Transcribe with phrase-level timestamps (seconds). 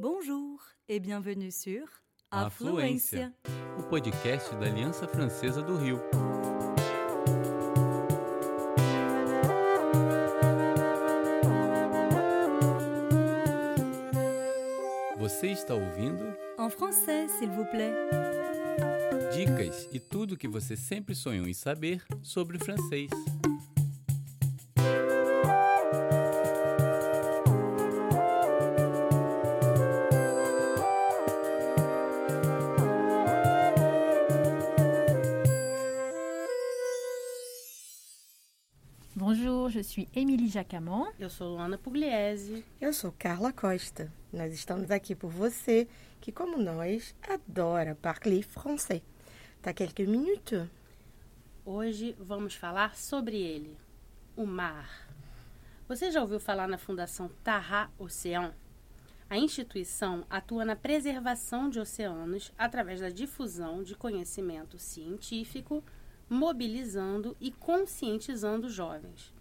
[0.00, 1.86] Bonjour et bienvenue sur
[2.30, 3.34] Afluência,
[3.78, 6.00] o podcast da Aliança Francesa do Rio.
[15.18, 16.24] Você está ouvindo
[16.56, 17.92] En français, s'il vous plaît.
[19.34, 23.10] dicas e tudo que você sempre sonhou em saber sobre francês.
[39.16, 41.08] Bonjour, je suis Émilie Jacamon.
[41.18, 42.64] Eu sou Luana Pugliese.
[42.80, 44.10] Eu sou Carla Costa.
[44.32, 45.88] Nós estamos aqui por você,
[46.20, 49.02] que como nós, adora parler français.
[49.60, 50.64] Tá quelques minutes?
[51.66, 53.76] Hoje vamos falar sobre ele,
[54.36, 55.08] o mar.
[55.88, 58.54] Você já ouviu falar na Fundação Tarra Ocean?
[59.28, 65.82] A instituição atua na preservação de oceanos através da difusão de conhecimento científico,
[66.30, 69.34] mobilizando e conscientizando jovens.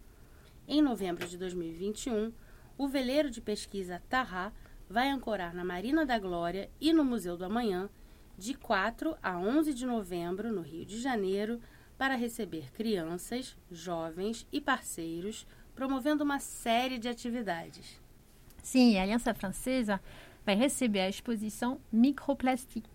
[0.67, 2.33] Em novembro de 2021,
[2.75, 4.51] o veleiro de pesquisa Tarra
[4.89, 7.87] vai ancorar na Marina da Glória e no Museu do Amanhã
[8.35, 11.61] de 4 a 11 de novembro, no Rio de Janeiro,
[11.97, 15.45] para receber crianças, jovens e parceiros,
[15.75, 18.01] promovendo uma série de atividades.
[18.63, 20.01] Sim, a Aliança Francesa
[20.45, 22.85] vai receber a exposição Microplastic,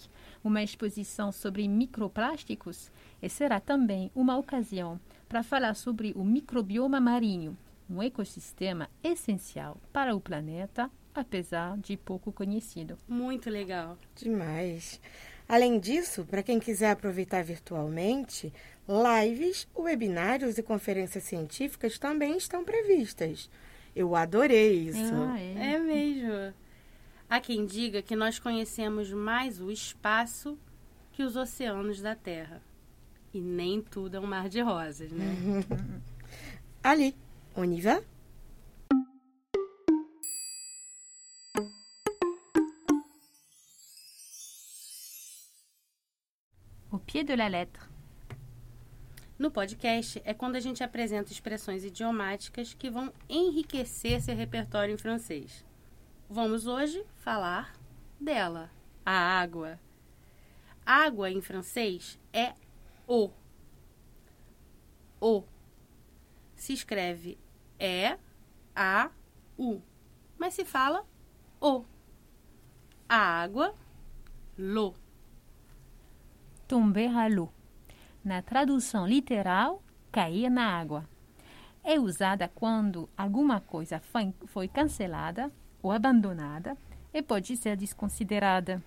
[0.44, 2.92] uma exposição sobre microplásticos,
[3.22, 7.56] e será também uma ocasião para falar sobre o microbioma marinho,
[7.88, 12.98] um ecossistema essencial para o planeta, apesar de pouco conhecido.
[13.08, 13.96] Muito legal.
[14.14, 15.00] Demais.
[15.48, 18.52] Além disso, para quem quiser aproveitar virtualmente,
[18.88, 23.50] lives, webinários e conferências científicas também estão previstas.
[23.94, 25.14] Eu adorei isso.
[25.14, 25.74] Ah, é.
[25.74, 26.54] É mesmo.
[27.34, 30.56] Há quem diga que nós conhecemos mais o espaço
[31.10, 32.62] que os oceanos da Terra.
[33.33, 35.34] E nem tudo é um mar de rosas, né?
[36.80, 37.12] Allez,
[37.56, 38.00] on y va?
[46.92, 47.83] Au pied de la lettre.
[49.36, 54.96] No podcast é quando a gente apresenta expressões idiomáticas que vão enriquecer seu repertório em
[54.96, 55.64] francês.
[56.29, 57.74] Vamos hoje falar
[58.18, 58.70] dela,
[59.05, 59.79] a água.
[60.85, 62.55] Água em francês é
[63.07, 63.30] o.
[65.20, 65.45] O.
[66.57, 67.39] Se escreve
[67.79, 68.17] E,
[68.74, 69.11] A,
[69.58, 69.83] U,
[70.39, 71.05] mas se fala
[71.61, 71.84] o.
[73.07, 73.74] A água,
[74.57, 74.95] l'eau.
[76.67, 77.52] Tomber à l'eau.
[78.24, 81.07] Na tradução literal, cair na água.
[81.83, 85.52] É usada quando alguma coisa foi, foi cancelada
[85.84, 86.77] ou abandonada
[87.12, 88.83] e pode ser desconsiderada.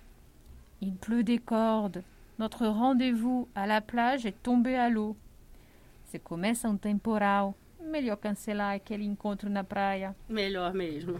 [0.80, 2.02] Il pleut des cordes.
[2.38, 5.16] Notre rendez-vous à la plage est tombé à l'eau.
[6.04, 10.14] Se começa um temporal, melhor cancelar aquele encontro na praia.
[10.28, 11.14] Melhor mesmo.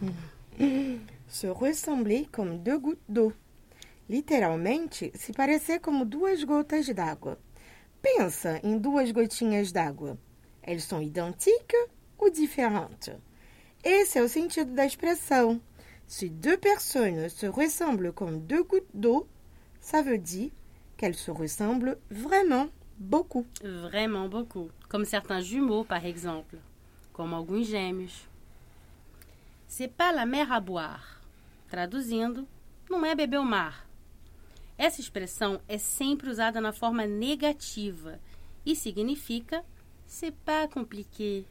[1.28, 3.32] Se ressembler comme deux gouttes d'eau.
[4.08, 7.38] Literalmente, se parecer como duas gotas d'água.
[8.00, 10.16] Pensa em duas gotinhas d'água.
[10.62, 13.14] Elles sont identiques ou différentes?
[13.84, 15.60] Esse é o sentido da expressão.
[16.08, 19.28] Se deux personnes se ressemblent comme deux gouttes d'eau,
[19.78, 20.50] ça veut dire
[20.96, 23.46] qu'elles se ressemblent vraiment beaucoup.
[23.62, 24.70] Vraiment beaucoup.
[24.88, 26.56] Comme certains jumeaux, par exemple.
[27.12, 28.26] Como alguns gêmeos.
[29.66, 31.20] C'est pas la mer à boire.
[31.68, 32.48] Traduzindo,
[32.88, 33.86] não é beber o mar.
[34.78, 38.18] Essa expressão é sempre usada na forma negativa
[38.64, 39.62] e significa
[40.06, 41.44] c'est pas compliqué.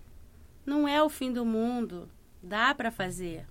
[0.65, 2.09] Não é o fim do mundo.
[2.41, 3.45] Dá para fazer.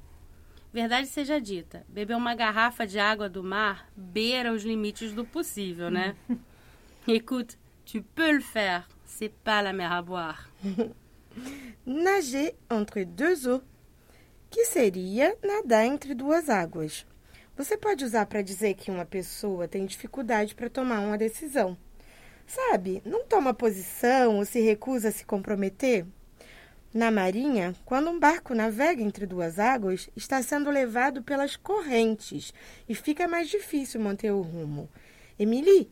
[0.76, 5.90] Verdade seja dita, beber uma garrafa de água do mar beira os limites do possível,
[5.90, 6.14] né?
[7.08, 7.56] Écoute,
[7.86, 8.86] tu peux le faire.
[9.06, 10.50] C'est pas la mer à boire.
[11.86, 13.62] Nager entre deux eaux,
[14.50, 17.06] que seria nadar entre duas águas.
[17.56, 21.74] Você pode usar para dizer que uma pessoa tem dificuldade para tomar uma decisão.
[22.46, 26.04] Sabe, não toma posição ou se recusa a se comprometer?
[26.96, 32.54] Na marinha, quando um barco navega entre duas águas, está sendo levado pelas correntes
[32.88, 34.88] e fica mais difícil manter o rumo.
[35.38, 35.90] Émilie,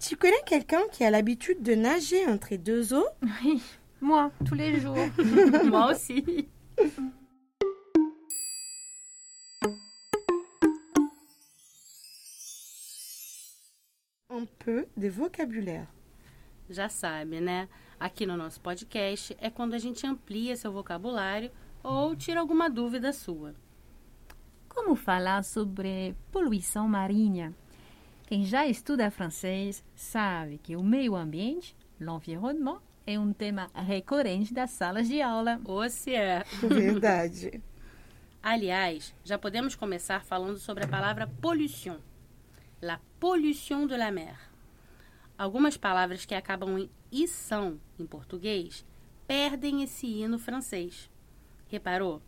[0.00, 3.06] tu connais quelqu'un qui a l'habitude de nager entre deux eaux?
[3.22, 3.62] Oui,
[4.00, 4.96] moi, tous les jours.
[5.66, 6.48] Moi aussi.
[14.28, 15.86] Un peu de vocabulaire.
[16.68, 17.68] Já sabe, né?
[17.98, 21.50] Aqui no nosso podcast é quando a gente amplia seu vocabulário
[21.82, 23.54] ou tira alguma dúvida sua.
[24.68, 27.54] como falar sobre poluição marinha?
[28.26, 34.70] Quem já estuda francês sabe que o meio ambiente, l'environnement, é um tema recorrente das
[34.70, 35.60] salas de aula.
[35.64, 36.42] Ou se é.
[36.60, 37.62] Verdade.
[38.42, 41.98] Aliás, já podemos começar falando sobre a palavra pollution.
[42.82, 44.36] La pollution de la mer.
[45.38, 46.90] Algumas palavras que acabam em
[47.22, 48.84] ição em português
[49.26, 51.10] perdem esse i no francês.
[51.68, 52.20] Reparou?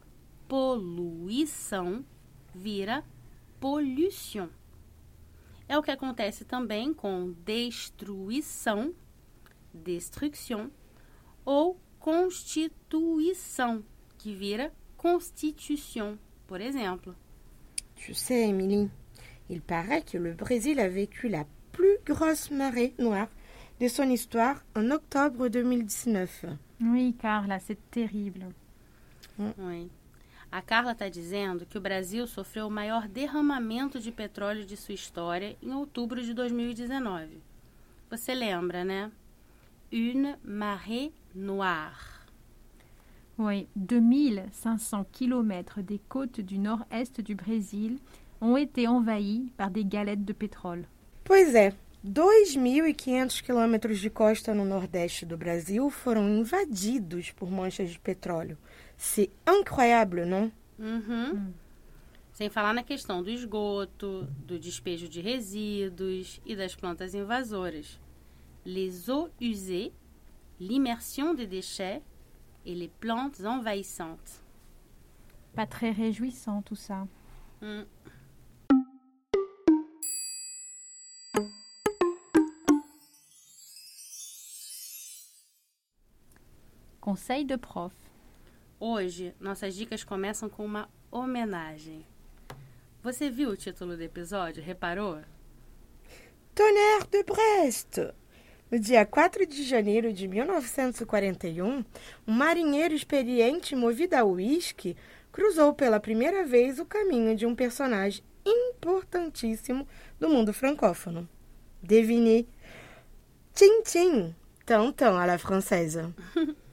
[0.48, 2.04] Poluição
[2.54, 3.04] vira
[3.60, 4.48] pollution.
[5.68, 8.94] É o que acontece também com destruição,
[9.74, 10.70] destruction,
[11.44, 13.84] ou constituição,
[14.16, 16.16] que vira constitution,
[16.46, 17.16] por exemplo.
[17.96, 18.90] Tu sais, Émilie,
[19.48, 23.28] il paraît que le Brésil a vécu la plus grosse marée noire
[23.80, 26.46] de son histoire en octobre 2019.
[26.80, 28.46] Oui, Carla, c'est terrible.
[29.38, 29.90] Oui.
[30.50, 34.94] A Carla está dizendo que o Brasil sofreu o maior derramamento de petróleo de sua
[34.94, 37.42] história em outubro de 2019.
[38.10, 39.10] Você lembra, né?
[39.92, 42.26] Une marée noire.
[43.38, 47.98] Oui, 2500 kilomètres des côtes du nord-est du Brésil
[48.40, 50.86] ont été envahis par des galettes de pétrole.
[51.24, 51.74] Pois é,
[52.04, 58.56] 2.500 quilômetros de costa no nordeste do Brasil foram invadidos por manchas de petróleo.
[58.96, 60.52] C'est incroyable, não?
[60.78, 61.52] Uhum.
[62.32, 67.98] Sem falar na questão do esgoto, do despejo de resíduos e das plantas invasoras.
[68.64, 69.92] Les eaux usées,
[70.60, 72.02] l'immersion des déchets
[72.64, 74.42] et les plantes envahissantes.
[75.54, 77.06] Pas très réjouissant tout ça.
[77.62, 77.86] Hum.
[87.06, 87.94] Conseil de prof.
[88.80, 92.04] Hoje, nossas dicas começam com uma homenagem.
[93.00, 94.60] Você viu o título do episódio?
[94.60, 95.20] Reparou?
[96.52, 98.12] Tonnerre de Brest!
[98.68, 101.84] No dia 4 de janeiro de 1941,
[102.26, 104.96] um marinheiro experiente movido a uísque
[105.30, 109.86] cruzou pela primeira vez o caminho de um personagem importantíssimo
[110.18, 111.28] do mundo francófono.
[111.80, 112.46] Devinez.
[113.54, 116.12] Tintin, Tantan à la française.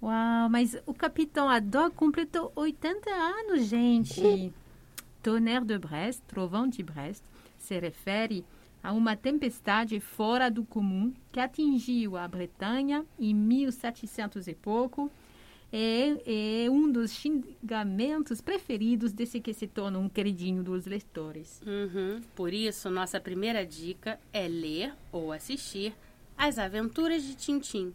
[0.00, 4.52] Uau, mas o Capitão Haddock completou 80 anos, gente.
[5.22, 7.22] Tonnerre de Brest, trovão de Brest,
[7.58, 8.44] se refere
[8.82, 15.10] a uma tempestade fora do comum que atingiu a Bretanha em 1700 e pouco.
[15.70, 21.60] É, é um dos xingamentos preferidos desse que se torna um queridinho dos leitores.
[21.66, 22.22] Uhum.
[22.34, 25.92] Por isso, nossa primeira dica é ler ou assistir
[26.38, 27.92] As Aventuras de Tintim.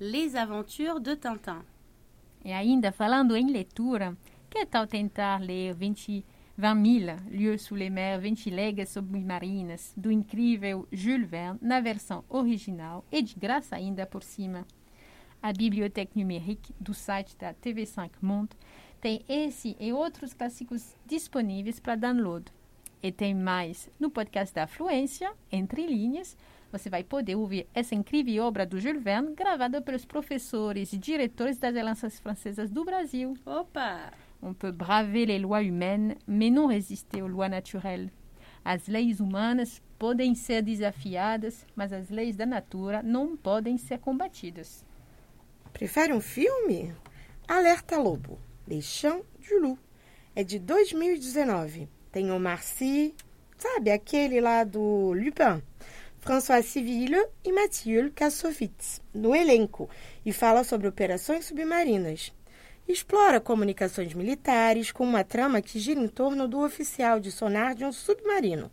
[0.00, 1.62] Les Aventures de Tintin.
[2.44, 4.16] E ainda falando em leitura,
[4.50, 6.24] que tal tentar ler 20
[6.56, 12.24] 20 000 lieues sous les mers, 20 léguas submarinas, do incrível Jules Verne, na versão
[12.28, 14.66] original e de graça ainda por cima.
[15.42, 18.56] A biblioteca numérique do site da TV5 Monde
[19.00, 22.46] tem esse e outros clássicos disponíveis para download.
[23.02, 26.36] E tem mais no podcast da Fluência, Entre Linhas.
[26.74, 31.56] Você vai poder ouvir essa incrível obra do Jules Verne, gravada pelos professores e diretores
[31.56, 33.38] das alianças francesas do Brasil.
[33.46, 34.12] Opa!
[34.42, 38.10] On peut braver les lois humaines, mais não résister aux lois naturelles.
[38.64, 44.84] As leis humanas podem ser desafiadas, mas as leis da natura não podem ser combatidas.
[45.72, 46.92] Prefere um filme?
[47.46, 49.78] Alerta Lobo, Les Champs du Loup.
[50.34, 51.88] É de 2019.
[52.10, 53.14] Tem o Marcy,
[53.56, 55.62] sabe, aquele lá do Lupin.
[56.24, 59.90] François Civil e Mathieu Kassovitz, no elenco,
[60.24, 62.32] e fala sobre operações submarinas.
[62.88, 67.84] Explora comunicações militares com uma trama que gira em torno do oficial de sonar de
[67.84, 68.70] um submarino.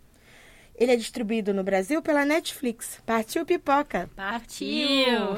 [0.74, 3.02] Ele é distribuído no Brasil pela Netflix.
[3.06, 4.10] Partiu pipoca!
[4.16, 5.36] Partiu!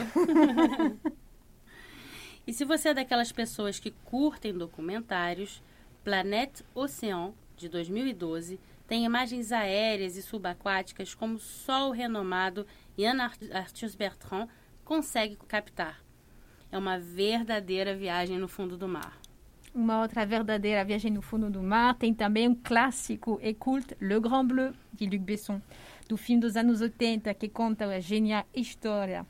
[2.45, 5.63] e se você é daquelas pessoas que curtem documentários,
[6.03, 12.65] Planète Océan, de 2012, tem imagens aéreas e subaquáticas como só o renomado
[12.97, 13.19] Yann
[13.51, 14.47] Arthus Bertrand
[14.83, 16.03] consegue captar.
[16.71, 19.19] É uma verdadeira viagem no fundo do mar.
[19.73, 24.19] Uma outra verdadeira viagem no fundo do mar tem também um clássico e culte, Le
[24.19, 25.59] Grand Bleu, de Luc Besson,
[26.07, 29.25] do fim dos anos 80, que conta a genial história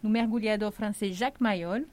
[0.00, 1.84] do mergulhador francês Jacques Mayol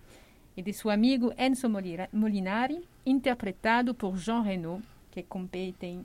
[0.55, 1.67] e de seu amigo Enzo
[2.13, 5.99] Molinari, interpretado por Jean Reno, que compete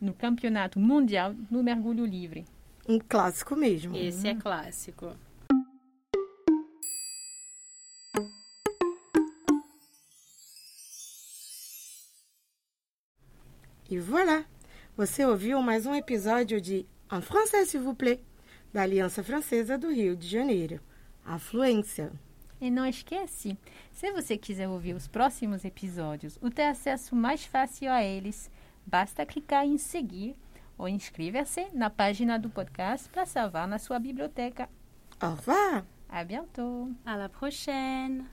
[0.00, 2.44] no Campeonato Mundial no Mergulho Livre.
[2.88, 3.96] Um clássico mesmo.
[3.96, 5.16] Esse é clássico.
[13.88, 14.44] E voilà!
[14.96, 18.20] Você ouviu mais um episódio de En français, s'il vous plaît,
[18.72, 20.80] da Aliança Francesa do Rio de Janeiro.
[21.24, 22.12] A fluência.
[22.60, 23.56] E não esquece,
[23.92, 28.50] se você quiser ouvir os próximos episódios ou ter acesso mais fácil a eles,
[28.86, 30.36] basta clicar em seguir
[30.78, 34.68] ou inscrever-se na página do podcast para salvar na sua biblioteca.
[35.20, 35.84] Au revoir!
[36.08, 36.90] À bientôt!
[37.04, 38.26] À la prochaine!